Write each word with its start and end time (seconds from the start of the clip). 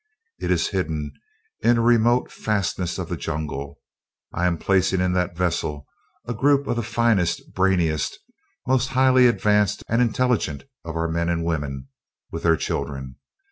It 0.39 0.49
is 0.49 0.69
hidden 0.69 1.11
in 1.61 1.77
a 1.77 1.81
remote 1.81 2.31
fastness 2.31 2.97
of 2.97 3.07
the 3.07 3.15
jungle. 3.15 3.79
I 4.33 4.47
am 4.47 4.57
placing 4.57 4.99
in 4.99 5.13
that 5.13 5.37
vessel 5.37 5.85
a 6.25 6.33
group 6.33 6.65
of 6.65 6.75
the 6.77 6.81
finest, 6.81 7.53
brainiest, 7.53 8.17
most 8.65 8.87
highly 8.97 9.27
advanced 9.27 9.83
and 9.87 10.01
intelligent 10.01 10.63
of 10.83 10.95
our 10.95 11.07
men 11.07 11.29
and 11.29 11.45
women, 11.45 11.89
with 12.31 12.41
their 12.41 12.57
children. 12.57 13.17